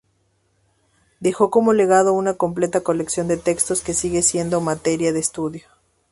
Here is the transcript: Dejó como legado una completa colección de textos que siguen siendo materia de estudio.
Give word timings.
Dejó 1.19 1.51
como 1.51 1.73
legado 1.73 2.13
una 2.13 2.33
completa 2.33 2.81
colección 2.81 3.27
de 3.27 3.37
textos 3.37 3.81
que 3.83 3.93
siguen 3.93 4.23
siendo 4.23 4.59
materia 4.59 5.13
de 5.13 5.19
estudio. 5.19 5.65